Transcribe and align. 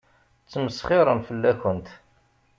Ttmesxiṛen 0.43 1.19
fell-akent. 1.27 1.87